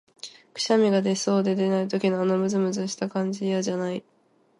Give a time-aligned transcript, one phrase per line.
[0.51, 4.03] くしゃみが出そうで出ない時の、あのむずむずした感じ、嫌じゃない？